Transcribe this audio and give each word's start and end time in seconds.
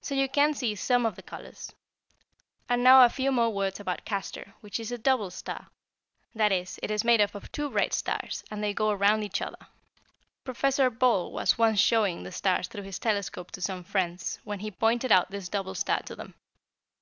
So 0.00 0.14
you 0.14 0.30
can 0.30 0.54
see 0.54 0.74
some 0.76 1.04
of 1.04 1.14
the 1.14 1.22
colors. 1.22 1.74
And 2.70 2.82
now 2.82 3.04
a 3.04 3.10
few 3.10 3.30
more 3.30 3.52
words 3.52 3.78
about 3.78 4.06
Castor, 4.06 4.54
which 4.62 4.80
is 4.80 4.90
a 4.90 4.96
double 4.96 5.30
star. 5.30 5.66
That 6.34 6.52
is, 6.52 6.80
it 6.82 6.90
is 6.90 7.04
made 7.04 7.20
up 7.20 7.34
of 7.34 7.52
two 7.52 7.68
bright 7.68 7.92
stars, 7.92 8.42
and 8.50 8.64
they 8.64 8.72
go 8.72 8.88
around 8.88 9.24
each 9.24 9.42
other. 9.42 9.66
"Professor 10.42 10.88
Ball 10.88 11.32
was 11.32 11.58
once 11.58 11.80
showing 11.80 12.22
the 12.22 12.32
stars 12.32 12.68
through 12.68 12.84
his 12.84 12.98
telescope 12.98 13.50
to 13.50 13.60
some 13.60 13.84
friends, 13.84 14.38
when 14.42 14.60
he 14.60 14.70
pointed 14.70 15.12
out 15.12 15.30
this 15.30 15.50
double 15.50 15.74
star 15.74 16.00
to 16.04 16.16
them. 16.16 16.32